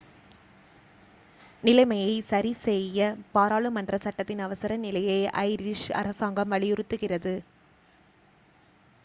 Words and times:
நிலைமையைச் 1.63 2.25
சரிசெய்ய 2.25 3.01
பாராளுமன்ற 3.31 3.97
சட்டத்தின் 3.97 4.39
அவசர 4.39 4.77
நிலையை 4.77 5.19
ஐரிஷ் 5.45 5.87
அரசாங்கம் 5.93 6.51
வலியுறுத்துகிறது 6.51 7.35